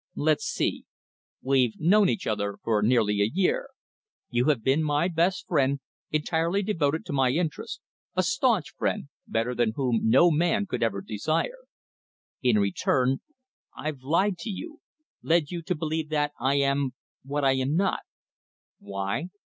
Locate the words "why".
18.79-19.29